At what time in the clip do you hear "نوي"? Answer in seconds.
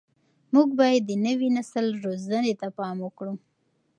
1.25-1.49